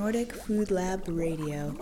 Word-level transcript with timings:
Nordic 0.00 0.32
Food 0.32 0.70
Lab 0.70 1.06
Radio. 1.08 1.76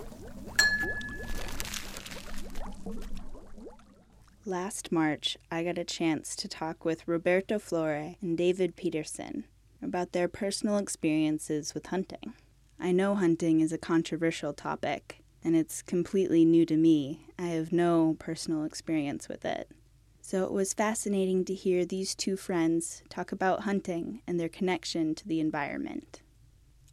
Last 4.43 4.91
March, 4.91 5.37
I 5.49 5.63
got 5.63 5.77
a 5.77 5.85
chance 5.85 6.35
to 6.35 6.49
talk 6.49 6.83
with 6.83 7.07
Roberto 7.07 7.59
Flore 7.59 8.15
and 8.21 8.37
David 8.37 8.75
Peterson 8.75 9.45
about 9.81 10.11
their 10.11 10.27
personal 10.27 10.77
experiences 10.79 11.73
with 11.73 11.85
hunting. 11.85 12.33
I 12.77 12.91
know 12.91 13.15
hunting 13.15 13.61
is 13.61 13.71
a 13.71 13.77
controversial 13.77 14.51
topic, 14.51 15.23
and 15.41 15.55
it's 15.55 15.81
completely 15.81 16.43
new 16.43 16.65
to 16.65 16.75
me. 16.75 17.21
I 17.39 17.47
have 17.47 17.71
no 17.71 18.17
personal 18.19 18.65
experience 18.65 19.29
with 19.29 19.45
it. 19.45 19.71
So 20.19 20.43
it 20.43 20.51
was 20.51 20.73
fascinating 20.73 21.45
to 21.45 21.53
hear 21.53 21.85
these 21.85 22.15
two 22.15 22.35
friends 22.35 23.01
talk 23.07 23.31
about 23.31 23.61
hunting 23.61 24.23
and 24.27 24.37
their 24.37 24.49
connection 24.49 25.15
to 25.15 25.25
the 25.25 25.39
environment. 25.39 26.21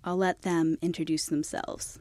I'll 0.07 0.17
let 0.17 0.43
them 0.43 0.79
introduce 0.81 1.27
themselves. 1.27 1.99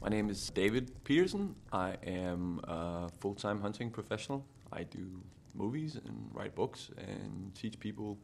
My 0.00 0.08
name 0.08 0.28
is 0.28 0.50
David 0.50 1.04
Peterson. 1.04 1.54
I 1.72 1.94
am 2.04 2.60
a 2.64 3.08
full 3.20 3.36
time 3.36 3.60
hunting 3.60 3.90
professional. 3.90 4.44
I 4.72 4.82
do 4.82 5.22
movies 5.54 5.94
and 5.94 6.28
write 6.32 6.56
books 6.56 6.90
and 6.98 7.54
teach 7.54 7.78
people 7.78 8.18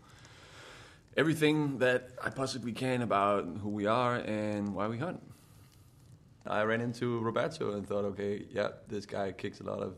everything 1.17 1.79
that 1.79 2.11
I 2.25 2.31
possibly 2.31 2.73
can 2.73 3.03
about 3.03 3.47
who 3.63 3.69
we 3.69 3.87
are 3.87 4.17
and 4.17 4.75
why 4.75 4.89
we 4.89 4.99
hunt. 4.99 5.23
I 6.45 6.63
ran 6.63 6.81
into 6.81 7.21
Roberto 7.21 7.75
and 7.75 7.87
thought, 7.87 8.05
okay, 8.07 8.47
yeah, 8.51 8.71
this 8.89 9.07
guy 9.07 9.31
kicks 9.31 9.61
a 9.61 9.65
lot 9.65 9.79
of. 9.79 9.95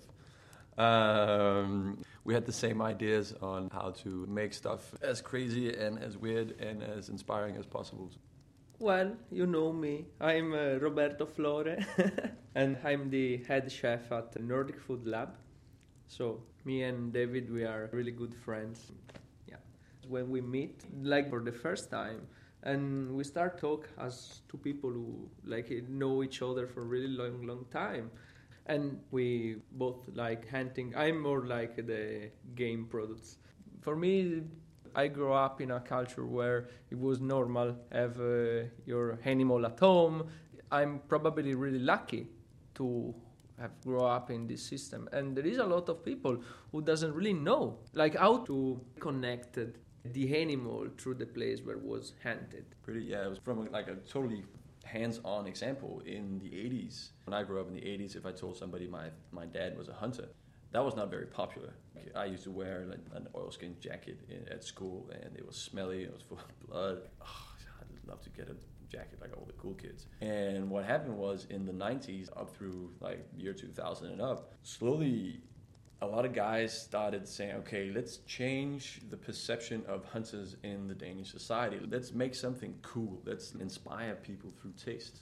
Um, 0.81 1.99
we 2.25 2.33
had 2.33 2.47
the 2.47 2.55
same 2.55 2.81
ideas 2.81 3.35
on 3.43 3.69
how 3.71 3.91
to 4.03 4.27
make 4.27 4.55
stuff 4.55 4.95
as 5.03 5.21
crazy 5.21 5.75
and 5.75 5.99
as 6.03 6.17
weird 6.17 6.59
and 6.59 6.83
as 6.83 7.11
inspiring 7.11 7.57
as 7.57 7.67
possible. 7.67 8.11
Well, 8.79 9.13
you 9.31 9.45
know 9.45 9.75
me. 9.75 10.07
I'm 10.23 10.55
uh, 10.55 10.79
Roberto 10.79 11.27
Flore, 11.27 11.77
and 12.55 12.79
I'm 12.83 13.11
the 13.11 13.45
head 13.47 13.71
chef 13.71 14.11
at 14.11 14.41
Nordic 14.41 14.81
Food 14.81 15.07
Lab. 15.07 15.37
So, 16.07 16.45
me 16.65 16.85
and 16.85 17.13
David, 17.13 17.53
we 17.53 17.65
are 17.65 17.91
really 17.93 18.13
good 18.13 18.35
friends. 18.35 18.91
Yeah. 19.47 19.57
When 20.09 20.31
we 20.31 20.41
meet, 20.41 20.83
like 21.03 21.29
for 21.29 21.41
the 21.41 21.53
first 21.53 21.91
time, 21.91 22.23
and 22.63 23.15
we 23.15 23.25
start 23.25 23.59
talk 23.59 23.87
as 23.99 24.41
two 24.49 24.57
people 24.57 24.91
who 24.91 25.29
like 25.45 25.71
know 25.91 26.23
each 26.23 26.41
other 26.41 26.67
for 26.67 26.81
a 26.81 26.85
really 26.85 27.09
long 27.09 27.47
long 27.47 27.65
time 27.71 28.11
and 28.71 29.01
we 29.11 29.57
both 29.73 30.09
like 30.15 30.49
hunting. 30.49 30.95
I'm 30.97 31.21
more 31.21 31.45
like 31.45 31.77
the 31.77 32.31
game 32.55 32.87
products. 32.89 33.39
For 33.81 33.97
me 33.97 34.43
i 34.95 35.07
grew 35.07 35.33
up 35.33 35.61
in 35.61 35.71
a 35.71 35.79
culture 35.79 36.27
where 36.27 36.69
it 36.91 36.99
was 36.99 37.21
normal 37.21 37.77
have 37.93 38.21
uh, 38.21 38.65
your 38.87 39.19
animal 39.25 39.65
at 39.67 39.79
home. 39.79 40.29
I'm 40.73 41.01
probably 41.09 41.55
really 41.55 41.79
lucky 41.79 42.27
to 42.75 43.15
have 43.61 43.73
grown 43.85 44.11
up 44.11 44.31
in 44.31 44.47
this 44.47 44.63
system. 44.63 45.09
And 45.13 45.37
there 45.37 45.47
is 45.47 45.59
a 45.59 45.65
lot 45.65 45.89
of 45.89 46.05
people 46.05 46.39
who 46.73 46.83
doesn't 46.83 47.15
really 47.15 47.35
know 47.35 47.79
like 47.95 48.17
how 48.17 48.39
to 48.51 48.81
connect 48.99 49.59
the 50.05 50.37
animal 50.37 50.89
through 50.99 51.15
the 51.15 51.27
place 51.27 51.61
where 51.63 51.77
it 51.77 51.85
was 51.85 52.15
hunted. 52.23 52.65
Pretty, 52.83 53.03
yeah, 53.03 53.27
it 53.27 53.31
was 53.31 53.39
from 53.39 53.71
like 53.71 53.89
a 53.89 53.97
totally 53.97 54.43
hands-on 54.85 55.47
example 55.47 56.03
in 56.05 56.39
the 56.39 56.51
80s. 56.51 57.11
When 57.25 57.35
I 57.35 57.43
grew 57.43 57.61
up 57.61 57.69
in 57.69 57.75
the 57.75 57.81
80s, 57.81 58.17
if 58.17 58.27
I 58.27 58.33
told 58.33 58.57
somebody 58.57 58.87
my, 58.87 59.09
my 59.33 59.47
dad 59.47 59.77
was 59.77 59.89
a 59.89 59.93
hunter, 59.93 60.29
that 60.73 60.85
was 60.85 60.95
not 60.97 61.11
very 61.11 61.27
popular. 61.27 61.75
I 62.15 62.27
used 62.27 62.45
to 62.45 62.51
wear 62.51 62.87
like 62.89 63.01
an 63.15 63.29
oilskin 63.35 63.77
jacket 63.81 64.21
in, 64.29 64.49
at 64.53 64.65
school, 64.65 65.11
and 65.13 65.37
it 65.37 65.47
was 65.47 65.57
smelly. 65.57 66.05
It 66.05 66.13
was 66.13 66.23
full 66.23 66.39
of 66.39 66.69
blood. 66.69 67.03
Oh, 67.21 67.47
I'd 67.81 68.09
love 68.09 68.23
to 68.23 68.31
get 68.31 68.49
a 68.49 68.55
jacket 68.91 69.19
like 69.21 69.37
all 69.37 69.45
the 69.47 69.53
cool 69.55 69.75
kids. 69.75 70.07
And 70.21 70.71
what 70.71 70.85
happened 70.85 71.17
was 71.17 71.47
in 71.51 71.67
the 71.67 71.73
90s, 71.73 72.29
up 72.37 72.55
through 72.55 72.93
like 73.01 73.27
year 73.37 73.53
2000 73.53 74.09
and 74.09 74.21
up, 74.21 74.55
slowly 74.63 75.43
a 76.03 76.07
lot 76.07 76.25
of 76.25 76.33
guys 76.33 76.73
started 76.73 77.29
saying, 77.29 77.53
okay, 77.57 77.91
let's 77.95 78.19
change 78.27 79.01
the 79.11 79.17
perception 79.17 79.83
of 79.87 80.05
hunters 80.07 80.57
in 80.63 80.89
the 80.89 80.95
Danish 80.95 81.31
society. 81.31 81.79
Let's 81.91 82.13
make 82.13 82.35
something 82.35 82.75
cool. 82.83 83.21
Let's 83.27 83.53
inspire 83.53 84.15
people 84.15 84.51
through 84.61 84.73
taste. 84.83 85.21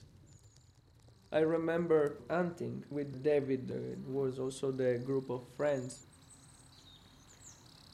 I 1.33 1.41
remember 1.41 2.19
hunting 2.31 2.85
with 2.91 3.23
David. 3.23 3.71
Uh, 3.71 3.93
it 3.93 4.07
was 4.07 4.39
also 4.39 4.71
the 4.71 4.99
group 5.05 5.31
of 5.31 5.43
friends. 5.57 6.07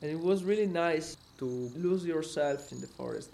And 0.03 0.11
it 0.11 0.21
was 0.21 0.45
really 0.45 0.66
nice 0.66 1.16
to 1.39 1.47
lose 1.75 2.05
yourself 2.05 2.71
in 2.71 2.81
the 2.81 2.87
forest. 2.87 3.31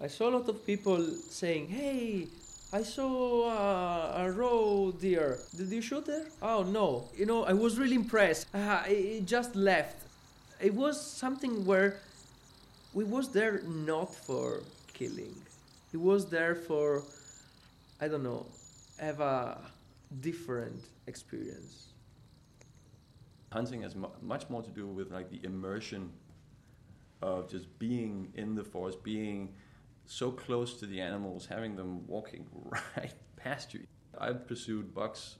I 0.00 0.08
saw 0.08 0.28
a 0.28 0.32
lot 0.36 0.48
of 0.48 0.64
people 0.66 1.02
saying, 1.30 1.68
hey, 1.68 2.28
I 2.72 2.82
saw 2.82 3.48
uh, 3.48 4.24
a 4.24 4.30
roe 4.32 4.92
deer. 4.92 5.38
Did 5.56 5.70
you 5.70 5.80
shoot 5.80 6.08
it? 6.08 6.32
Oh 6.42 6.62
no! 6.62 7.08
You 7.16 7.24
know, 7.26 7.44
I 7.44 7.52
was 7.52 7.78
really 7.78 7.94
impressed. 7.94 8.48
Uh, 8.52 8.82
it 8.86 9.24
just 9.24 9.54
left. 9.54 9.96
It 10.60 10.74
was 10.74 11.00
something 11.00 11.64
where 11.64 12.00
we 12.92 13.04
was 13.04 13.30
there 13.30 13.62
not 13.62 14.14
for 14.14 14.62
killing. 14.92 15.34
It 15.92 15.98
was 15.98 16.28
there 16.28 16.54
for, 16.54 17.04
I 18.00 18.08
don't 18.08 18.22
know, 18.22 18.46
have 18.98 19.20
a 19.20 19.58
different 20.20 20.82
experience. 21.06 21.88
Hunting 23.52 23.82
has 23.82 23.94
mu- 23.94 24.08
much 24.22 24.50
more 24.50 24.62
to 24.62 24.70
do 24.70 24.86
with 24.86 25.12
like 25.12 25.30
the 25.30 25.40
immersion 25.44 26.10
of 27.22 27.48
just 27.48 27.78
being 27.78 28.32
in 28.34 28.54
the 28.54 28.64
forest, 28.64 29.02
being 29.02 29.54
so 30.06 30.30
close 30.30 30.74
to 30.80 30.86
the 30.86 31.00
animals, 31.00 31.46
having 31.46 31.76
them 31.76 32.06
walking 32.06 32.46
right 32.96 33.14
past 33.36 33.74
you. 33.74 33.86
I've 34.18 34.46
pursued 34.46 34.94
bucks 34.94 35.36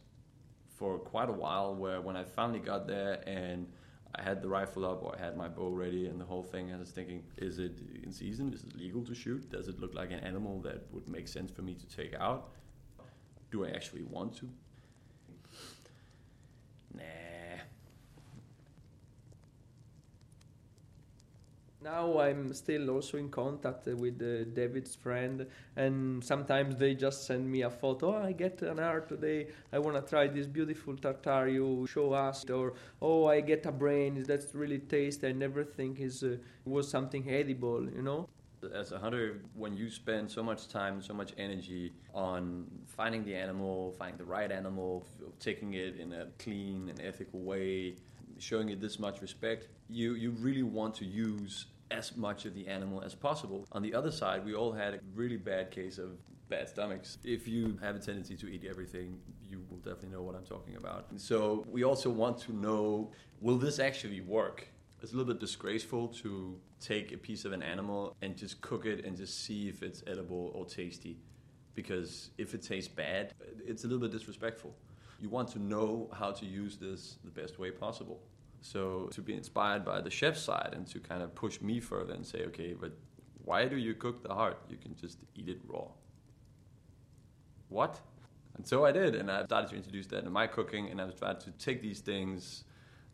for 0.76 0.98
quite 0.98 1.30
a 1.30 1.32
while 1.32 1.74
where 1.74 2.00
when 2.00 2.16
I 2.16 2.24
finally 2.24 2.58
got 2.58 2.86
there 2.86 3.22
and 3.26 3.66
I 4.14 4.22
had 4.22 4.42
the 4.42 4.48
rifle 4.48 4.84
up 4.84 5.02
or 5.02 5.14
I 5.16 5.22
had 5.22 5.36
my 5.36 5.48
bow 5.48 5.70
ready 5.70 6.06
and 6.06 6.20
the 6.20 6.24
whole 6.24 6.42
thing, 6.42 6.72
I 6.72 6.78
was 6.78 6.90
thinking, 6.90 7.22
is 7.38 7.58
it 7.58 7.78
in 8.02 8.12
season? 8.12 8.52
Is 8.52 8.64
it 8.64 8.76
legal 8.76 9.04
to 9.04 9.14
shoot? 9.14 9.50
Does 9.50 9.68
it 9.68 9.80
look 9.80 9.94
like 9.94 10.10
an 10.10 10.20
animal 10.20 10.60
that 10.62 10.86
would 10.92 11.08
make 11.08 11.28
sense 11.28 11.50
for 11.50 11.62
me 11.62 11.74
to 11.74 11.86
take 11.86 12.14
out? 12.14 12.50
Do 13.50 13.64
I 13.64 13.70
actually 13.70 14.02
want 14.02 14.36
to? 14.38 14.48
Nah, 16.94 17.02
now 21.86 22.18
I'm 22.18 22.52
still 22.52 22.90
also 22.90 23.16
in 23.16 23.28
contact 23.28 23.86
with 23.86 24.20
uh, 24.20 24.50
David's 24.52 24.96
friend, 24.96 25.46
and 25.76 26.22
sometimes 26.22 26.74
they 26.76 26.94
just 26.94 27.26
send 27.26 27.48
me 27.48 27.62
a 27.62 27.70
photo. 27.70 28.16
Oh, 28.16 28.22
I 28.24 28.32
get 28.32 28.60
an 28.62 28.80
art 28.80 29.08
today. 29.08 29.48
I 29.72 29.78
want 29.78 29.94
to 29.96 30.02
try 30.02 30.26
this 30.26 30.48
beautiful 30.48 30.96
tartar 30.96 31.46
you 31.48 31.86
show 31.86 32.12
us, 32.12 32.44
or 32.50 32.74
oh, 33.00 33.26
I 33.26 33.40
get 33.40 33.66
a 33.66 33.72
brain 33.72 34.24
that's 34.26 34.52
really 34.52 34.80
tasty. 34.80 35.28
I 35.28 35.32
never 35.32 35.62
think 35.62 36.00
is 36.00 36.24
uh, 36.24 36.36
was 36.64 36.90
something 36.90 37.30
edible, 37.30 37.88
you 37.98 38.02
know. 38.02 38.28
As 38.74 38.90
a 38.90 38.98
hunter, 38.98 39.42
when 39.54 39.76
you 39.76 39.88
spend 39.88 40.28
so 40.28 40.42
much 40.42 40.66
time, 40.66 41.00
so 41.00 41.14
much 41.14 41.32
energy 41.38 41.92
on 42.12 42.66
finding 42.86 43.24
the 43.24 43.36
animal, 43.36 43.94
finding 43.96 44.18
the 44.18 44.24
right 44.24 44.50
animal, 44.50 45.06
taking 45.38 45.74
it 45.74 46.00
in 46.00 46.12
a 46.12 46.26
clean 46.38 46.88
and 46.88 47.00
ethical 47.00 47.40
way, 47.40 47.94
showing 48.38 48.70
it 48.70 48.80
this 48.80 48.98
much 48.98 49.20
respect, 49.20 49.68
you, 49.88 50.14
you 50.14 50.30
really 50.32 50.64
want 50.64 50.94
to 50.96 51.04
use 51.04 51.66
as 51.90 52.16
much 52.16 52.44
of 52.44 52.54
the 52.54 52.66
animal 52.66 53.02
as 53.02 53.14
possible. 53.14 53.66
On 53.72 53.82
the 53.82 53.94
other 53.94 54.10
side, 54.10 54.44
we 54.44 54.54
all 54.54 54.72
had 54.72 54.94
a 54.94 55.00
really 55.14 55.36
bad 55.36 55.70
case 55.70 55.98
of 55.98 56.18
bad 56.48 56.68
stomachs. 56.68 57.18
If 57.24 57.48
you 57.48 57.78
have 57.82 57.96
a 57.96 57.98
tendency 57.98 58.36
to 58.36 58.48
eat 58.48 58.64
everything, 58.68 59.18
you 59.42 59.64
will 59.70 59.78
definitely 59.78 60.10
know 60.10 60.22
what 60.22 60.34
I'm 60.34 60.44
talking 60.44 60.76
about. 60.76 61.06
So 61.16 61.64
we 61.68 61.84
also 61.84 62.10
want 62.10 62.38
to 62.42 62.52
know 62.52 63.10
will 63.40 63.58
this 63.58 63.78
actually 63.78 64.20
work? 64.20 64.68
It's 65.02 65.12
a 65.12 65.16
little 65.16 65.32
bit 65.32 65.40
disgraceful 65.40 66.08
to 66.08 66.58
take 66.80 67.12
a 67.12 67.16
piece 67.16 67.44
of 67.44 67.52
an 67.52 67.62
animal 67.62 68.16
and 68.22 68.36
just 68.36 68.60
cook 68.60 68.86
it 68.86 69.04
and 69.04 69.16
just 69.16 69.44
see 69.44 69.68
if 69.68 69.82
it's 69.82 70.02
edible 70.06 70.52
or 70.54 70.64
tasty. 70.64 71.18
Because 71.74 72.30
if 72.38 72.54
it 72.54 72.62
tastes 72.62 72.88
bad, 72.88 73.34
it's 73.64 73.84
a 73.84 73.86
little 73.86 74.00
bit 74.00 74.10
disrespectful. 74.10 74.74
You 75.20 75.28
want 75.28 75.48
to 75.50 75.58
know 75.58 76.08
how 76.12 76.32
to 76.32 76.46
use 76.46 76.76
this 76.76 77.18
the 77.24 77.30
best 77.30 77.58
way 77.58 77.70
possible. 77.70 78.20
So 78.60 79.08
to 79.12 79.22
be 79.22 79.34
inspired 79.34 79.84
by 79.84 80.00
the 80.00 80.10
chef's 80.10 80.42
side 80.42 80.70
and 80.72 80.86
to 80.88 80.98
kind 81.00 81.22
of 81.22 81.34
push 81.34 81.60
me 81.60 81.80
further 81.80 82.14
and 82.14 82.26
say, 82.26 82.44
okay, 82.46 82.74
but 82.74 82.92
why 83.44 83.66
do 83.66 83.76
you 83.76 83.94
cook 83.94 84.22
the 84.22 84.34
heart? 84.34 84.58
You 84.68 84.76
can 84.76 84.96
just 84.96 85.18
eat 85.34 85.48
it 85.48 85.60
raw. 85.66 85.88
What? 87.68 88.00
And 88.56 88.66
so 88.66 88.84
I 88.84 88.92
did, 88.92 89.14
and 89.14 89.30
I 89.30 89.44
started 89.44 89.70
to 89.70 89.76
introduce 89.76 90.06
that 90.08 90.24
in 90.24 90.32
my 90.32 90.46
cooking, 90.46 90.88
and 90.90 91.00
I 91.00 91.10
tried 91.10 91.40
to 91.40 91.50
take 91.52 91.82
these 91.82 92.00
things 92.00 92.64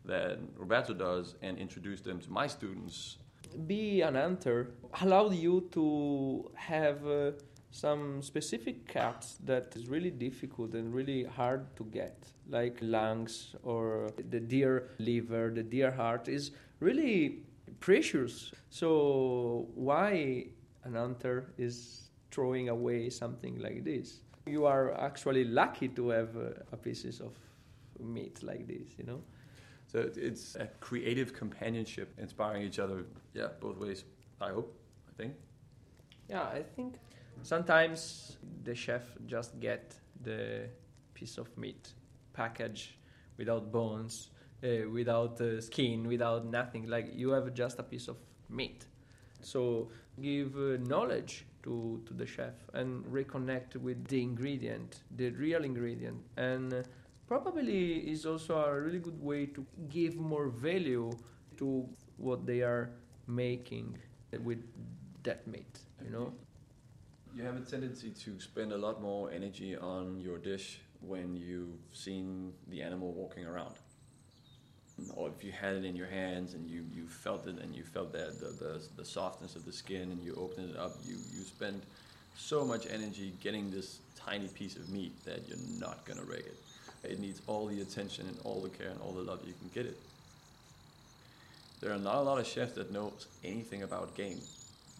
that 0.05 0.39
Roberto 0.55 0.93
does 0.93 1.35
and 1.41 1.57
introduce 1.57 2.01
them 2.01 2.19
to 2.21 2.31
my 2.31 2.47
students. 2.47 3.17
Be 3.67 4.01
an 4.01 4.15
hunter 4.15 4.71
allowed 5.01 5.35
you 5.35 5.69
to 5.71 6.49
have 6.55 7.05
uh, 7.05 7.31
some 7.73 8.21
specific 8.21 8.87
cuts 8.87 9.39
that 9.43 9.75
is 9.75 9.89
really 9.89 10.11
difficult 10.11 10.75
and 10.75 10.93
really 10.93 11.23
hard 11.23 11.75
to 11.75 11.83
get, 11.85 12.27
like 12.47 12.77
lungs 12.81 13.55
or 13.63 14.11
the 14.29 14.39
deer 14.39 14.91
liver, 14.99 15.49
the 15.49 15.63
deer 15.63 15.91
heart, 15.91 16.27
is 16.27 16.51
really 16.79 17.39
precious. 17.79 18.51
So 18.69 19.67
why 19.73 20.45
an 20.83 20.93
hunter 20.93 21.51
is 21.57 22.11
throwing 22.29 22.69
away 22.69 23.09
something 23.09 23.57
like 23.59 23.83
this? 23.83 24.19
You 24.45 24.65
are 24.67 24.93
actually 25.01 25.45
lucky 25.45 25.87
to 25.89 26.09
have 26.09 26.35
a 26.71 26.77
pieces 26.77 27.21
of 27.21 27.33
meat 27.99 28.43
like 28.43 28.67
this, 28.67 28.89
you 28.99 29.05
know. 29.05 29.21
So 29.87 30.11
it's 30.15 30.55
a 30.55 30.67
creative 30.79 31.33
companionship, 31.33 32.13
inspiring 32.19 32.61
each 32.61 32.77
other. 32.77 33.05
Yeah, 33.33 33.47
both 33.59 33.77
ways. 33.77 34.03
I 34.39 34.49
hope. 34.49 34.77
I 35.09 35.13
think. 35.17 35.33
Yeah, 36.29 36.43
I 36.43 36.61
think 36.75 36.99
sometimes 37.41 38.37
the 38.63 38.75
chef 38.75 39.03
just 39.25 39.59
get 39.59 39.95
the 40.23 40.69
piece 41.13 41.37
of 41.37 41.55
meat 41.57 41.93
package 42.33 42.97
without 43.37 43.71
bones, 43.71 44.29
uh, 44.63 44.89
without 44.91 45.39
uh, 45.41 45.59
skin, 45.61 46.07
without 46.07 46.45
nothing. 46.45 46.87
Like 46.87 47.11
you 47.13 47.29
have 47.31 47.53
just 47.53 47.79
a 47.79 47.83
piece 47.83 48.07
of 48.07 48.17
meat. 48.49 48.85
So 49.41 49.89
give 50.21 50.55
uh, 50.55 50.77
knowledge 50.87 51.45
to, 51.63 52.01
to 52.05 52.13
the 52.13 52.25
chef 52.25 52.53
and 52.73 53.03
reconnect 53.05 53.75
with 53.77 54.07
the 54.07 54.21
ingredient, 54.21 55.03
the 55.15 55.31
real 55.31 55.63
ingredient. 55.63 56.21
And 56.37 56.73
uh, 56.73 56.83
probably 57.27 57.97
is 58.11 58.25
also 58.25 58.57
a 58.57 58.79
really 58.79 58.99
good 58.99 59.21
way 59.21 59.45
to 59.47 59.65
give 59.89 60.15
more 60.17 60.47
value 60.47 61.11
to 61.57 61.87
what 62.17 62.45
they 62.45 62.61
are 62.61 62.91
making 63.27 63.97
with 64.43 64.63
that 65.23 65.47
meat, 65.47 65.79
you 66.03 66.09
know? 66.11 66.33
You 67.35 67.41
have 67.45 67.57
a 67.57 67.61
tendency 67.61 68.11
to 68.11 68.39
spend 68.39 68.71
a 68.71 68.77
lot 68.77 69.01
more 69.01 69.31
energy 69.31 69.75
on 69.75 70.21
your 70.21 70.37
dish 70.37 70.79
when 71.01 71.35
you've 71.35 71.79
seen 71.91 72.53
the 72.67 72.83
animal 72.83 73.11
walking 73.11 73.43
around. 73.47 73.73
Or 75.15 75.29
if 75.35 75.43
you 75.43 75.51
had 75.51 75.73
it 75.73 75.83
in 75.83 75.95
your 75.95 76.05
hands 76.05 76.53
and 76.53 76.69
you, 76.69 76.85
you 76.93 77.07
felt 77.07 77.47
it 77.47 77.57
and 77.57 77.75
you 77.75 77.81
felt 77.81 78.13
that 78.13 78.39
the, 78.39 78.49
the, 78.63 78.81
the 78.97 79.03
softness 79.03 79.55
of 79.55 79.65
the 79.65 79.71
skin 79.71 80.11
and 80.11 80.23
you 80.23 80.35
opened 80.35 80.69
it 80.69 80.77
up, 80.77 80.95
you, 81.05 81.15
you 81.35 81.41
spend 81.41 81.81
so 82.37 82.63
much 82.63 82.85
energy 82.91 83.33
getting 83.41 83.71
this 83.71 83.97
tiny 84.15 84.47
piece 84.49 84.75
of 84.75 84.87
meat 84.89 85.13
that 85.25 85.47
you're 85.47 85.57
not 85.79 86.05
going 86.05 86.19
to 86.19 86.25
rig 86.25 86.45
it. 86.45 86.57
It 87.03 87.19
needs 87.19 87.41
all 87.47 87.65
the 87.65 87.81
attention 87.81 88.27
and 88.27 88.37
all 88.43 88.61
the 88.61 88.69
care 88.69 88.89
and 88.89 89.01
all 89.01 89.11
the 89.11 89.23
love 89.23 89.39
you 89.43 89.53
can 89.53 89.71
get 89.73 89.87
it. 89.87 89.97
There 91.81 91.91
are 91.91 91.97
not 91.97 92.15
a 92.15 92.21
lot 92.21 92.39
of 92.39 92.45
chefs 92.45 92.73
that 92.73 92.91
know 92.91 93.11
anything 93.43 93.81
about 93.81 94.15
game. 94.15 94.39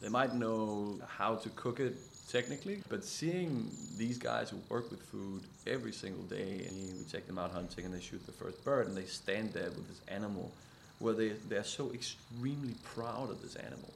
They 0.02 0.10
might 0.10 0.34
know 0.34 1.00
how 1.08 1.36
to 1.36 1.50
cook 1.50 1.80
it 1.80 1.96
technically, 2.30 2.82
but 2.90 3.04
seeing 3.04 3.70
these 3.98 4.18
guys 4.18 4.50
who 4.50 4.58
work 4.70 4.90
with 4.92 5.02
food 5.02 5.42
every 5.68 5.92
single 5.92 6.24
day, 6.24 6.66
and 6.68 6.98
we 6.98 7.04
take 7.12 7.28
them 7.28 7.38
out 7.38 7.52
hunting 7.52 7.86
and 7.86 7.94
they 7.94 8.00
shoot 8.00 8.26
the 8.26 8.32
first 8.32 8.64
bird, 8.64 8.88
and 8.88 8.98
they 8.98 9.06
stand 9.06 9.54
there 9.54 9.70
with 9.70 9.88
this 9.88 10.02
animal, 10.08 10.52
where 11.00 11.14
they 11.14 11.30
they're 11.50 11.64
so 11.64 11.92
extremely 11.94 12.76
proud 12.84 13.30
of 13.30 13.42
this 13.42 13.56
animal, 13.56 13.94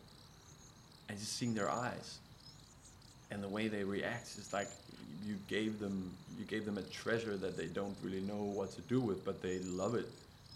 and 1.10 1.18
just 1.18 1.34
seeing 1.34 1.54
their 1.54 1.70
eyes, 1.70 2.20
and 3.32 3.44
the 3.44 3.50
way 3.50 3.68
they 3.68 3.84
react 3.84 4.28
is 4.38 4.52
like 4.54 4.70
you 5.26 5.36
gave 5.48 5.80
them 5.80 6.12
you 6.38 6.46
gave 6.46 6.66
them 6.66 6.78
a 6.78 6.84
treasure 6.84 7.36
that 7.38 7.58
they 7.58 7.66
don't 7.66 7.96
really 8.04 8.22
know 8.22 8.44
what 8.44 8.72
to 8.74 8.82
do 8.82 9.00
with, 9.00 9.26
but 9.26 9.42
they 9.42 9.60
love 9.60 9.96
it. 9.96 10.08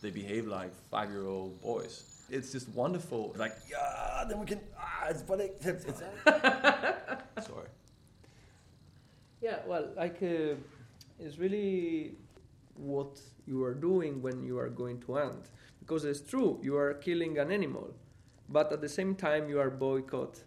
They 0.02 0.12
behave 0.12 0.48
like 0.48 0.72
five 0.90 1.10
year 1.10 1.26
old 1.26 1.62
boys 1.62 2.04
it's 2.32 2.52
just 2.52 2.70
wonderful. 2.70 3.36
Like, 3.38 3.54
yeah, 3.70 4.24
then 4.28 4.40
we 4.40 4.46
can. 4.46 4.62
Ah, 4.78 5.08
it's 5.10 5.22
funny. 5.22 5.50
It's, 5.62 5.86
it's 5.86 6.00
sorry. 7.48 7.68
Yeah, 9.42 9.58
well, 9.68 9.90
like 9.98 10.22
uh, 10.22 10.56
it's 11.20 11.38
really 11.38 12.14
what 12.76 13.20
you 13.48 13.64
are 13.64 13.74
doing 13.74 14.22
when 14.22 14.44
you 14.44 14.58
are 14.60 14.70
going 14.70 15.00
to 15.02 15.16
hunt, 15.16 15.50
because 15.80 16.06
it's 16.06 16.22
true 16.22 16.60
you 16.62 16.76
are 16.78 16.94
killing 16.96 17.38
an 17.40 17.52
animal, 17.52 17.94
but 18.50 18.72
at 18.72 18.82
the 18.82 18.90
same 18.90 19.16
time 19.16 19.50
you 19.50 19.60
are 19.60 19.70
boycott 19.70 20.44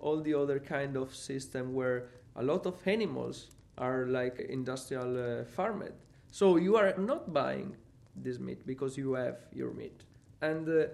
all 0.00 0.20
the 0.20 0.34
other 0.34 0.58
kind 0.58 0.96
of 0.96 1.14
system 1.14 1.72
where 1.72 2.08
a 2.36 2.42
lot 2.42 2.66
of 2.66 2.74
animals 2.86 3.48
are 3.78 4.06
like 4.06 4.40
industrial 4.50 5.40
uh, 5.40 5.44
farmed. 5.44 5.92
So 6.30 6.56
you 6.56 6.76
are 6.76 6.94
not 6.98 7.32
buying 7.32 7.76
this 8.16 8.38
meat 8.38 8.66
because 8.66 8.98
you 8.98 9.14
have 9.14 9.36
your 9.52 9.72
meat, 9.72 10.02
and. 10.42 10.68
Uh, 10.68 10.86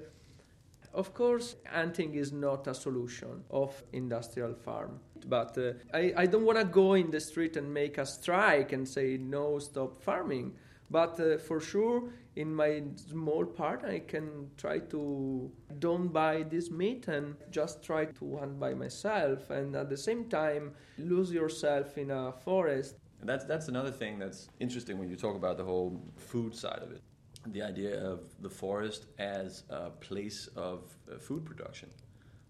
of 0.92 1.14
course, 1.14 1.56
hunting 1.66 2.14
is 2.14 2.32
not 2.32 2.66
a 2.66 2.74
solution 2.74 3.44
of 3.50 3.82
industrial 3.92 4.54
farm, 4.54 5.00
but 5.26 5.56
uh, 5.56 5.72
I, 5.94 6.12
I 6.16 6.26
don't 6.26 6.44
want 6.44 6.58
to 6.58 6.64
go 6.64 6.94
in 6.94 7.10
the 7.10 7.20
street 7.20 7.56
and 7.56 7.72
make 7.72 7.98
a 7.98 8.06
strike 8.06 8.72
and 8.72 8.88
say 8.88 9.16
no, 9.16 9.58
stop 9.58 10.02
farming. 10.02 10.54
But 10.90 11.20
uh, 11.20 11.38
for 11.38 11.60
sure, 11.60 12.10
in 12.34 12.52
my 12.52 12.82
small 12.96 13.44
part, 13.44 13.84
I 13.84 14.00
can 14.00 14.50
try 14.56 14.80
to 14.80 15.50
don't 15.78 16.08
buy 16.08 16.42
this 16.42 16.70
meat 16.70 17.06
and 17.06 17.36
just 17.50 17.84
try 17.84 18.06
to 18.06 18.38
hunt 18.38 18.58
by 18.58 18.74
myself, 18.74 19.50
and 19.50 19.76
at 19.76 19.88
the 19.88 19.96
same 19.96 20.24
time 20.28 20.72
lose 20.98 21.30
yourself 21.30 21.96
in 21.96 22.10
a 22.10 22.32
forest. 22.32 22.96
That's 23.22 23.44
that's 23.44 23.68
another 23.68 23.92
thing 23.92 24.18
that's 24.18 24.48
interesting 24.58 24.98
when 24.98 25.08
you 25.08 25.16
talk 25.16 25.36
about 25.36 25.56
the 25.58 25.64
whole 25.64 26.00
food 26.16 26.56
side 26.56 26.82
of 26.82 26.90
it 26.90 27.02
the 27.46 27.62
idea 27.62 28.00
of 28.04 28.20
the 28.40 28.50
forest 28.50 29.06
as 29.18 29.64
a 29.70 29.90
place 29.90 30.48
of 30.56 30.84
uh, 31.10 31.18
food 31.18 31.44
production. 31.44 31.88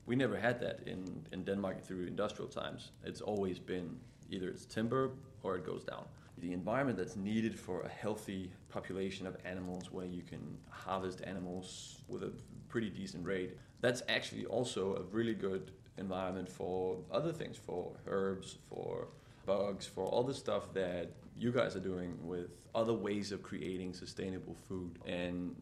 We 0.07 0.17
never 0.17 0.37
had 0.37 0.61
that 0.61 0.81
in, 0.87 1.25
in 1.33 1.45
Denmark 1.45 1.85
through 1.85 2.07
industrial 2.07 2.51
times. 2.51 2.91
It's 3.05 3.21
always 3.21 3.59
been 3.59 3.97
either 4.31 4.49
it's 4.49 4.65
timber 4.65 5.13
or 5.43 5.57
it 5.57 5.65
goes 5.65 5.85
down. 5.85 6.05
The 6.39 6.53
environment 6.53 6.99
that's 6.99 7.17
needed 7.17 7.59
for 7.59 7.83
a 7.83 7.89
healthy 7.89 8.51
population 8.69 9.27
of 9.27 9.37
animals 9.45 9.93
where 9.93 10.07
you 10.07 10.23
can 10.23 10.57
harvest 10.71 11.21
animals 11.25 11.99
with 12.09 12.23
a 12.23 12.33
pretty 12.69 12.91
decent 12.91 13.27
rate, 13.27 13.57
that's 13.81 14.03
actually 14.09 14.47
also 14.47 14.97
a 14.97 15.03
really 15.15 15.35
good 15.35 15.73
environment 15.99 16.49
for 16.49 16.99
other 17.13 17.33
things, 17.33 17.57
for 17.57 17.93
herbs, 18.07 18.57
for 18.69 19.09
bugs, 19.47 19.87
for 19.87 20.05
all 20.05 20.23
the 20.23 20.35
stuff 20.35 20.73
that 20.75 21.11
you 21.37 21.51
guys 21.51 21.77
are 21.77 21.81
doing 21.81 22.17
with 22.23 22.51
other 22.75 22.93
ways 22.93 23.33
of 23.33 23.43
creating 23.43 23.95
sustainable 23.95 24.57
food. 24.69 24.99
And 25.07 25.57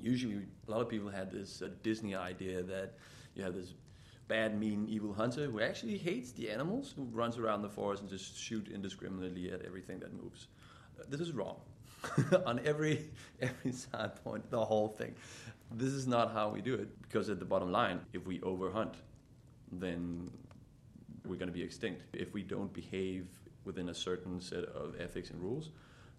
usually, 0.00 0.42
a 0.66 0.70
lot 0.70 0.80
of 0.80 0.88
people 0.88 1.08
had 1.08 1.30
this 1.30 1.62
uh, 1.62 1.70
Disney 1.82 2.14
idea 2.14 2.62
that 2.62 2.94
you 3.34 3.42
have 3.42 3.54
this 3.54 3.74
bad, 4.28 4.58
mean, 4.58 4.86
evil 4.88 5.12
hunter 5.12 5.46
who 5.46 5.60
actually 5.60 5.98
hates 5.98 6.32
the 6.32 6.50
animals, 6.50 6.92
who 6.96 7.04
runs 7.04 7.38
around 7.38 7.62
the 7.62 7.68
forest 7.68 8.02
and 8.02 8.10
just 8.10 8.38
shoot 8.38 8.68
indiscriminately 8.68 9.50
at 9.50 9.62
everything 9.62 9.98
that 10.00 10.12
moves. 10.12 10.48
This 11.08 11.20
is 11.20 11.32
wrong. 11.32 11.56
on 12.46 12.60
every 12.64 13.10
every 13.40 13.72
side 13.72 14.14
point, 14.24 14.48
the 14.50 14.64
whole 14.64 14.88
thing. 14.88 15.14
This 15.70 15.90
is 15.90 16.06
not 16.06 16.32
how 16.32 16.50
we 16.50 16.60
do 16.60 16.74
it 16.74 16.88
because 17.02 17.30
at 17.30 17.38
the 17.38 17.44
bottom 17.44 17.72
line, 17.72 18.00
if 18.12 18.26
we 18.26 18.40
overhunt, 18.40 18.94
then 19.70 20.30
we're 21.26 21.36
going 21.36 21.48
to 21.48 21.52
be 21.52 21.62
extinct. 21.62 22.02
If 22.12 22.34
we 22.34 22.42
don't 22.42 22.72
behave 22.72 23.26
within 23.64 23.88
a 23.88 23.94
certain 23.94 24.40
set 24.40 24.64
of 24.64 24.94
ethics 25.00 25.30
and 25.30 25.40
rules, 25.40 25.70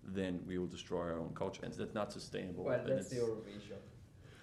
then 0.04 0.42
we 0.48 0.58
will 0.58 0.68
destroy 0.68 1.02
our 1.02 1.20
own 1.20 1.34
culture. 1.34 1.62
And 1.64 1.74
that's 1.74 1.94
not 1.94 2.12
sustainable. 2.12 2.66
Well, 2.66 2.82
that's 2.86 3.14
your 3.14 3.38
vision. 3.46 3.78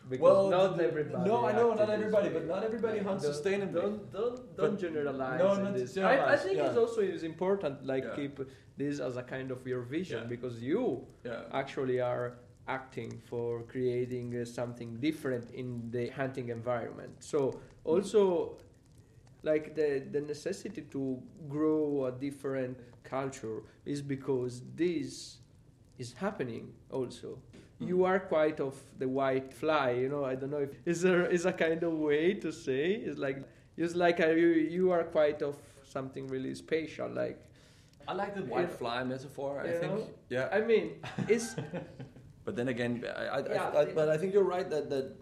Because 0.09 0.23
well, 0.23 0.51
not 0.51 0.81
everybody. 0.81 1.29
No, 1.29 1.47
I 1.47 1.53
know 1.53 1.75
not 1.75 1.91
everybody, 1.91 2.31
but 2.31 2.47
not 2.47 2.65
everybody 2.65 3.01
hunts 3.01 3.27
sustainably. 3.27 3.75
Don't 3.75 4.13
don't, 4.13 4.57
don't 4.57 4.81
generalize. 4.81 5.39
No, 5.39 5.55
not 5.63 5.75
this. 5.75 5.95
Generalize, 5.95 6.29
I, 6.29 6.33
I 6.33 6.37
think 6.37 6.57
yeah. 6.57 6.69
it's 6.69 6.77
also 6.79 7.03
is 7.03 7.23
important. 7.23 7.85
Like 7.85 8.05
yeah. 8.05 8.17
keep 8.17 8.41
this 8.79 8.99
as 8.99 9.19
a 9.19 9.23
kind 9.23 9.51
of 9.51 9.67
your 9.67 9.83
vision 9.83 10.27
because 10.29 10.63
you 10.63 11.07
actually 11.53 12.01
are 12.01 12.39
acting 12.67 13.21
for 13.29 13.63
creating 13.65 14.41
uh, 14.41 14.45
something 14.45 14.97
different 14.97 15.51
in 15.51 15.91
the 15.91 16.09
hunting 16.09 16.49
environment. 16.49 17.13
So 17.19 17.61
also 17.85 18.57
like 19.43 19.75
the, 19.75 20.03
the 20.11 20.21
necessity 20.21 20.83
to 20.83 21.21
grow 21.49 22.07
a 22.07 22.13
different 22.13 22.79
culture 23.05 23.63
is 23.85 24.03
because 24.03 24.63
this 24.77 25.39
is 25.99 26.13
happening 26.13 26.73
also 26.91 27.39
mm. 27.83 27.89
you 27.89 28.05
are 28.05 28.19
quite 28.19 28.61
of 28.61 28.75
the 28.99 29.09
white 29.09 29.53
fly 29.53 29.91
you 29.91 30.09
know 30.09 30.25
i 30.25 30.35
don't 30.35 30.51
know 30.51 30.59
if 30.69 30.71
is 30.85 31.03
there 31.03 31.27
is 31.27 31.47
a 31.47 31.53
kind 31.53 31.83
of 31.83 31.93
way 31.93 32.35
to 32.35 32.53
say 32.53 32.93
it's 32.93 33.19
like 33.19 33.43
it's 33.77 33.95
like 33.95 34.21
a, 34.21 34.29
you, 34.39 34.49
you 34.49 34.91
are 34.91 35.05
quite 35.05 35.43
of 35.43 35.57
something 35.83 36.27
really 36.29 36.55
special 36.55 37.09
like 37.09 37.39
i 38.09 38.13
like 38.13 38.35
the 38.35 38.43
white 38.43 38.71
fly 38.71 39.03
metaphor 39.03 39.61
i 39.61 39.71
think 39.71 39.93
know? 39.93 40.07
yeah 40.29 40.49
i 40.53 40.61
mean 40.61 40.93
it's 41.29 41.57
but 42.45 42.57
then 42.57 42.69
again 42.69 43.05
I, 43.17 43.25
I, 43.25 43.39
yeah, 43.53 43.69
I, 43.77 43.85
but 43.87 44.09
i 44.09 44.17
think 44.17 44.33
you're 44.33 44.51
right 44.57 44.69
that 44.71 44.89
that 44.91 45.17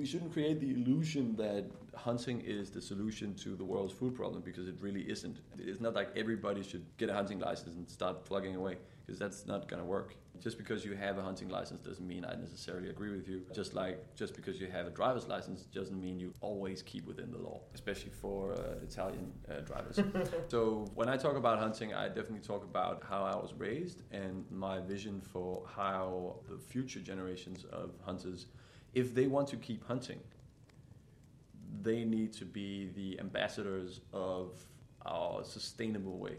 we 0.00 0.06
shouldn't 0.06 0.32
create 0.32 0.58
the 0.60 0.70
illusion 0.70 1.36
that 1.36 1.66
hunting 1.94 2.40
is 2.40 2.70
the 2.70 2.80
solution 2.80 3.34
to 3.34 3.54
the 3.54 3.64
world's 3.64 3.92
food 3.92 4.14
problem 4.14 4.40
because 4.40 4.66
it 4.66 4.76
really 4.80 5.02
isn't. 5.02 5.36
It's 5.58 5.80
not 5.80 5.92
like 5.94 6.08
everybody 6.16 6.62
should 6.62 6.86
get 6.96 7.10
a 7.10 7.12
hunting 7.12 7.38
license 7.38 7.76
and 7.76 7.86
start 7.86 8.24
plugging 8.24 8.56
away 8.56 8.78
because 9.04 9.18
that's 9.18 9.46
not 9.46 9.68
going 9.68 9.82
to 9.82 9.86
work. 9.86 10.14
Just 10.40 10.56
because 10.56 10.86
you 10.86 10.94
have 10.94 11.18
a 11.18 11.22
hunting 11.22 11.50
license 11.50 11.80
doesn't 11.86 12.08
mean 12.08 12.24
I 12.24 12.34
necessarily 12.34 12.88
agree 12.88 13.10
with 13.10 13.28
you. 13.28 13.42
Just 13.54 13.74
like 13.74 14.14
just 14.14 14.34
because 14.34 14.58
you 14.58 14.68
have 14.68 14.86
a 14.86 14.90
driver's 14.90 15.28
license 15.28 15.64
doesn't 15.64 16.00
mean 16.00 16.18
you 16.18 16.32
always 16.40 16.80
keep 16.80 17.06
within 17.06 17.30
the 17.30 17.36
law, 17.38 17.60
especially 17.74 18.12
for 18.22 18.54
uh, 18.54 18.82
Italian 18.82 19.30
uh, 19.50 19.60
drivers. 19.60 20.00
so 20.48 20.86
when 20.94 21.10
I 21.10 21.18
talk 21.18 21.36
about 21.36 21.58
hunting, 21.58 21.92
I 21.92 22.08
definitely 22.08 22.46
talk 22.52 22.64
about 22.64 23.02
how 23.06 23.22
I 23.24 23.36
was 23.36 23.52
raised 23.52 24.04
and 24.12 24.46
my 24.50 24.80
vision 24.80 25.20
for 25.20 25.64
how 25.76 26.36
the 26.48 26.56
future 26.56 27.00
generations 27.00 27.66
of 27.70 27.90
hunters, 28.02 28.46
if 28.94 29.14
they 29.14 29.26
want 29.26 29.48
to 29.48 29.56
keep 29.56 29.84
hunting, 29.86 30.20
they 31.82 32.04
need 32.04 32.32
to 32.34 32.44
be 32.44 32.90
the 32.94 33.18
ambassadors 33.20 34.00
of 34.12 34.52
our 35.06 35.44
sustainable 35.44 36.18
way. 36.18 36.36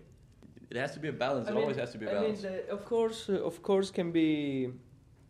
It 0.70 0.78
has 0.78 0.94
to 0.94 1.00
be 1.00 1.10
a 1.10 1.14
balance. 1.14 1.48
I 1.48 1.52
it 1.52 1.56
mean, 1.56 1.64
always 1.64 1.78
has 1.78 1.92
to 1.92 1.98
be 1.98 2.06
a 2.06 2.12
I 2.12 2.14
balance. 2.14 2.44
mean, 2.44 2.54
the, 2.54 2.72
of 2.72 2.86
course, 2.86 3.30
uh, 3.30 3.34
of 3.44 3.62
course, 3.62 3.92
can 3.92 4.12
be 4.12 4.70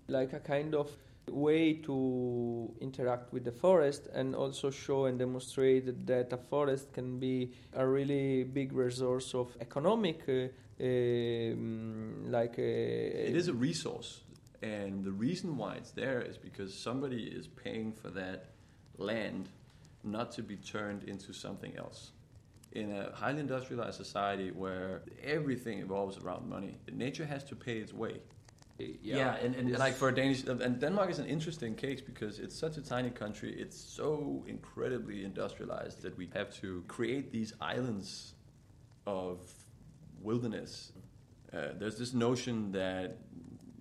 like 0.08 0.34
a 0.34 0.40
kind 0.40 0.76
of 0.76 0.90
way 1.30 1.74
to 1.74 2.72
interact 2.82 3.32
with 3.32 3.44
the 3.46 3.52
forest 3.52 4.08
and 4.14 4.36
also 4.36 4.70
show 4.70 5.06
and 5.06 5.18
demonstrate 5.18 6.06
that 6.06 6.34
a 6.34 6.38
forest 6.38 6.92
can 6.94 7.20
be 7.20 7.52
a 7.74 7.88
really 7.88 8.44
big 8.44 8.74
resource 8.74 9.34
of 9.34 9.56
economic, 9.62 10.22
uh, 10.28 10.84
um, 10.84 12.26
like. 12.30 12.60
Uh, 12.60 12.62
it 13.32 13.36
is 13.36 13.48
a 13.48 13.54
resource, 13.54 14.22
and 14.62 15.04
the 15.04 15.12
reason 15.12 15.58
why 15.58 15.76
it's 15.76 15.92
there 15.92 16.22
is 16.22 16.38
because 16.38 16.74
somebody 16.74 17.24
is 17.24 17.48
paying 17.48 17.92
for 17.92 18.10
that 18.10 18.52
land 18.98 19.50
not 20.04 20.32
to 20.34 20.44
be 20.44 20.56
turned 20.56 21.04
into 21.04 21.34
something 21.34 21.76
else. 21.78 22.12
In 22.74 22.92
a 22.92 23.12
highly 23.14 23.42
industrialized 23.42 23.98
society 23.98 24.52
where 24.52 25.02
everything 25.24 25.80
evolves 25.80 26.18
around 26.18 26.48
money, 26.48 26.78
nature 26.92 27.26
has 27.26 27.44
to 27.46 27.56
pay 27.56 27.78
its 27.80 27.94
way. 27.94 28.22
Yeah, 29.04 29.36
and, 29.36 29.56
and 29.56 29.78
like 29.78 29.94
for 29.94 30.10
a 30.10 30.16
Danish, 30.16 30.44
and 30.44 30.80
Denmark 30.80 31.12
is 31.12 31.20
an 31.20 31.28
interesting 31.28 31.76
case 31.76 32.02
because 32.02 32.40
it's 32.40 32.58
such 32.58 32.78
a 32.78 32.82
tiny 32.82 33.12
country. 33.12 33.54
It's 33.54 33.78
so 33.78 34.44
incredibly 34.48 35.24
industrialized 35.24 36.02
that 36.02 36.18
we 36.18 36.30
have 36.34 36.52
to 36.62 36.84
create 36.88 37.32
these 37.32 37.54
islands 37.62 38.34
of 39.06 39.40
wilderness. 40.22 40.94
Uh, 41.54 41.70
there's 41.78 41.98
this 41.98 42.14
notion 42.14 42.72
that 42.72 43.18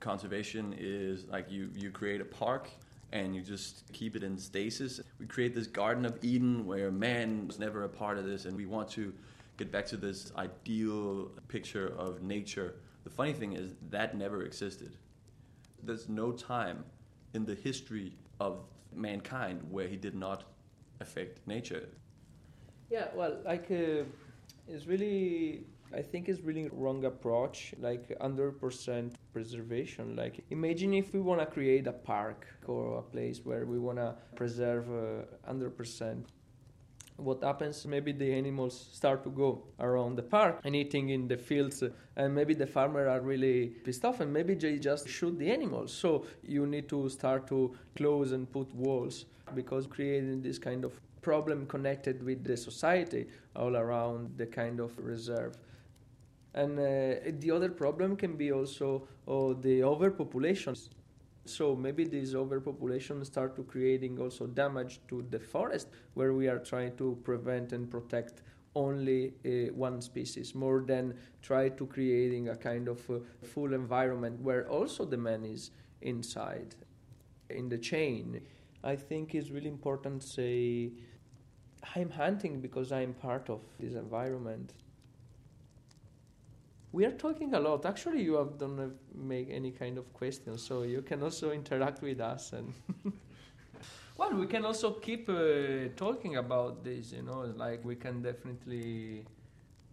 conservation 0.01 0.75
is 0.79 1.27
like 1.27 1.51
you, 1.51 1.71
you 1.75 1.91
create 1.91 2.21
a 2.21 2.25
park 2.25 2.69
and 3.13 3.35
you 3.35 3.43
just 3.43 3.85
keep 3.93 4.17
it 4.17 4.23
in 4.23 4.39
stasis. 4.39 5.01
We 5.19 5.27
create 5.27 5.55
this 5.55 5.67
Garden 5.67 6.05
of 6.05 6.19
Eden 6.23 6.67
where 6.67 6.91
man 6.91 7.47
was 7.47 7.59
never 7.59 7.85
a 7.85 7.89
part 7.89 8.19
of 8.19 8.25
this, 8.25 8.45
and 8.45 8.57
we 8.57 8.67
want 8.67 8.89
to 8.91 9.13
get 9.57 9.73
back 9.73 9.87
to 9.87 9.97
this 9.97 10.33
ideal 10.37 11.31
picture 11.49 11.89
of 11.99 12.23
nature. 12.23 12.77
The 13.05 13.11
funny 13.11 13.33
thing 13.33 13.55
is 13.55 13.73
that 13.91 14.17
never 14.17 14.43
existed. 14.43 14.97
There's 15.83 16.09
no 16.09 16.33
time 16.33 16.85
in 17.35 17.45
the 17.45 17.55
history 17.55 18.13
of 18.39 18.61
mankind 18.95 19.61
where 19.71 19.89
he 19.89 19.97
did 19.97 20.15
not 20.15 20.45
affect 21.01 21.47
nature. 21.47 21.89
Yeah, 22.91 23.09
well, 23.15 23.39
like 23.45 23.71
uh, 23.71 24.05
it's 24.69 24.87
really 24.87 25.65
I 25.93 26.03
think 26.03 26.29
it's 26.29 26.41
really 26.41 26.69
wrong 26.73 27.05
approach, 27.05 27.75
like 27.81 28.17
100% 28.21 29.13
preservation. 29.33 30.15
Like 30.15 30.45
imagine 30.51 30.95
if 30.95 31.13
we 31.13 31.21
want 31.21 31.41
to 31.41 31.47
create 31.47 31.87
a 31.87 31.93
park 31.93 32.47
or 32.67 32.99
a 32.99 33.03
place 33.03 33.41
where 33.45 33.67
we 33.67 33.79
want 33.79 33.99
to 33.99 34.15
preserve 34.37 34.89
uh, 34.89 35.53
100%. 35.53 36.25
What 37.17 37.43
happens? 37.43 37.87
Maybe 37.87 38.13
the 38.13 38.33
animals 38.33 38.89
start 38.93 39.25
to 39.25 39.31
go 39.31 39.65
around 39.79 40.17
the 40.17 40.23
park 40.23 40.61
and 40.65 40.75
eating 40.75 41.11
in 41.11 41.29
the 41.29 41.37
fields, 41.37 41.83
uh, 41.83 41.91
and 42.17 42.35
maybe 42.35 42.55
the 42.55 42.67
farmer 42.67 43.09
are 43.09 43.21
really 43.21 43.67
pissed 43.85 44.05
off, 44.05 44.21
and 44.21 44.33
maybe 44.33 44.55
they 44.55 44.79
just 44.79 45.07
shoot 45.07 45.39
the 45.39 45.51
animals. 45.51 45.93
So 45.93 46.25
you 46.43 46.67
need 46.67 46.89
to 46.89 47.09
start 47.11 47.47
to 47.49 47.77
close 47.95 48.33
and 48.33 48.51
put 48.51 48.75
walls 48.75 49.27
because 49.55 49.87
creating 49.87 50.41
this 50.41 50.59
kind 50.59 50.85
of 50.85 50.99
problem 51.21 51.67
connected 51.67 52.23
with 52.23 52.45
the 52.45 52.57
society 52.57 53.27
all 53.55 53.77
around 53.77 54.31
the 54.39 54.47
kind 54.47 54.81
of 54.81 54.97
reserve. 54.99 55.57
And 56.55 56.79
uh, 56.79 57.31
the 57.39 57.51
other 57.53 57.69
problem 57.71 58.17
can 58.17 58.37
be 58.37 58.53
also 58.53 59.07
oh, 59.29 59.55
the 59.55 59.85
overpopulation. 59.85 60.75
So 61.47 61.75
maybe 61.75 62.05
this 62.05 62.35
overpopulation 62.35 63.25
start 63.25 63.57
to 63.57 63.63
creating 63.65 64.21
also 64.21 64.47
damage 64.47 65.01
to 65.09 65.25
the 65.31 65.39
forest 65.39 65.89
where 66.15 66.33
we 66.33 66.49
are 66.49 66.59
trying 66.59 66.97
to 66.97 67.19
prevent 67.25 67.73
and 67.73 67.91
protect 67.91 68.43
only 68.75 69.33
uh, 69.45 69.73
one 69.75 70.01
species 70.01 70.55
more 70.55 70.85
than 70.87 71.15
try 71.43 71.69
to 71.69 71.87
creating 71.87 72.49
a 72.51 72.57
kind 72.57 72.89
of 72.89 73.09
uh, 73.11 73.19
full 73.43 73.73
environment 73.75 74.41
where 74.41 74.69
also 74.69 75.05
the 75.05 75.17
man 75.17 75.45
is 75.45 75.71
inside 76.03 76.77
in 77.49 77.69
the 77.69 77.79
chain. 77.79 78.41
I 78.85 78.97
think 78.97 79.35
it's 79.35 79.51
really 79.51 79.69
important 79.69 80.23
to 80.23 80.27
say 80.27 80.93
I'm 81.95 82.11
hunting 82.11 82.61
because 82.61 82.93
I'm 82.93 83.15
part 83.15 83.51
of 83.51 83.61
this 83.79 83.95
environment 83.95 84.73
we 86.93 87.05
are 87.05 87.13
talking 87.13 87.55
a 87.55 87.61
lot. 87.61 87.87
Actually, 87.87 88.23
you 88.23 88.35
have 88.35 88.59
don't 88.59 88.93
make 89.15 89.49
any 89.51 89.71
kind 89.71 89.99
of 89.99 90.13
questions, 90.13 90.63
so 90.63 90.83
you 90.83 91.03
can 91.03 91.23
also 91.23 91.53
interact 91.53 92.03
with 92.03 92.21
us 92.21 92.53
and. 92.53 92.73
well, 94.17 94.35
we 94.35 94.47
can 94.47 94.65
also 94.65 94.93
keep 94.93 95.29
uh, 95.29 95.89
talking 95.97 96.37
about 96.37 96.85
this. 96.85 97.13
You 97.13 97.23
know, 97.23 97.53
like 97.57 97.85
we 97.85 97.95
can 97.95 98.23
definitely, 98.23 99.25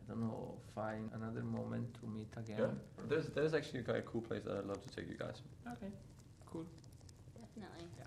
I 0.05 0.09
don't 0.09 0.21
know, 0.21 0.55
find 0.73 1.11
another 1.13 1.43
moment 1.43 1.93
to 2.01 2.07
meet 2.07 2.29
again. 2.35 2.57
Yeah. 2.59 3.03
There's 3.07 3.27
there's 3.27 3.53
actually 3.53 3.81
a 3.81 4.01
cool 4.01 4.21
place 4.21 4.43
that 4.45 4.57
I'd 4.57 4.65
love 4.65 4.81
to 4.81 4.95
take 4.95 5.07
you 5.07 5.17
guys. 5.17 5.41
Okay, 5.67 5.91
cool. 6.51 6.65
Definitely. 7.35 7.85
Yeah. 7.99 8.05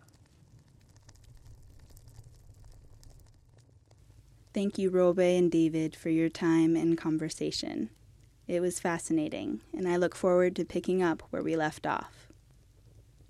Thank 4.53 4.79
you, 4.79 4.91
Robe 4.91 5.21
and 5.21 5.49
David, 5.49 5.95
for 5.95 6.09
your 6.09 6.29
time 6.29 6.75
and 6.75 6.99
conversation. 6.99 7.91
It 8.51 8.61
was 8.61 8.81
fascinating, 8.81 9.61
and 9.73 9.87
I 9.87 9.95
look 9.95 10.17
forward 10.17 10.57
to 10.57 10.65
picking 10.65 11.05
up 11.05 11.23
where 11.31 11.41
we 11.41 11.55
left 11.55 11.87
off. 11.87 12.27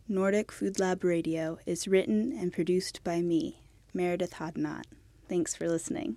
Nordic 0.09 0.51
Food 0.51 0.81
Lab 0.81 1.05
Radio 1.05 1.59
is 1.67 1.87
written 1.87 2.33
and 2.33 2.55
produced 2.55 3.05
by 3.05 3.21
me, 3.21 3.61
Meredith 3.93 4.37
Hodnott. 4.37 4.87
Thanks 5.29 5.55
for 5.55 5.69
listening. 5.69 6.17